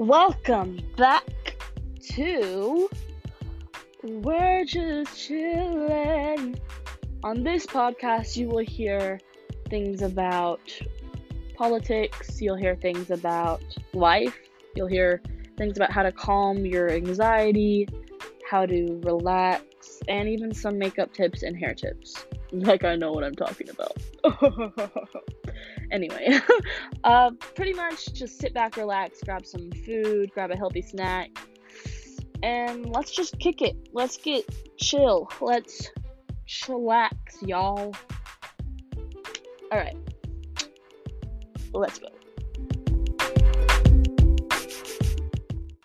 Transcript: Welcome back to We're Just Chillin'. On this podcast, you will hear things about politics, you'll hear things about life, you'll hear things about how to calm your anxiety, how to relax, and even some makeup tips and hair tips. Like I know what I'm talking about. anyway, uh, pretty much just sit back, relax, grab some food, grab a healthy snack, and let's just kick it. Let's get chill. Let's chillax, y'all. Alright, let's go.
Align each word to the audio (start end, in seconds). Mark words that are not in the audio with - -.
Welcome 0.00 0.80
back 0.96 1.26
to 2.12 2.88
We're 4.02 4.64
Just 4.64 5.10
Chillin'. 5.12 6.58
On 7.22 7.44
this 7.44 7.66
podcast, 7.66 8.34
you 8.34 8.48
will 8.48 8.64
hear 8.64 9.20
things 9.68 10.00
about 10.00 10.62
politics, 11.54 12.40
you'll 12.40 12.56
hear 12.56 12.76
things 12.76 13.10
about 13.10 13.60
life, 13.92 14.38
you'll 14.74 14.86
hear 14.86 15.20
things 15.58 15.76
about 15.76 15.92
how 15.92 16.02
to 16.02 16.12
calm 16.12 16.64
your 16.64 16.90
anxiety, 16.90 17.86
how 18.50 18.64
to 18.64 18.98
relax, 19.02 19.64
and 20.08 20.30
even 20.30 20.54
some 20.54 20.78
makeup 20.78 21.12
tips 21.12 21.42
and 21.42 21.54
hair 21.58 21.74
tips. 21.74 22.24
Like 22.52 22.82
I 22.82 22.96
know 22.96 23.12
what 23.12 23.22
I'm 23.22 23.36
talking 23.36 23.68
about. 23.68 23.96
anyway, 25.90 26.40
uh, 27.04 27.30
pretty 27.54 27.72
much 27.72 28.12
just 28.12 28.38
sit 28.38 28.54
back, 28.54 28.76
relax, 28.76 29.20
grab 29.22 29.44
some 29.46 29.70
food, 29.84 30.30
grab 30.32 30.50
a 30.50 30.56
healthy 30.56 30.82
snack, 30.82 31.30
and 32.42 32.86
let's 32.90 33.10
just 33.10 33.38
kick 33.38 33.62
it. 33.62 33.76
Let's 33.92 34.16
get 34.16 34.44
chill. 34.78 35.28
Let's 35.40 35.90
chillax, 36.46 37.12
y'all. 37.42 37.94
Alright, 39.72 39.96
let's 41.72 41.98
go. 41.98 42.08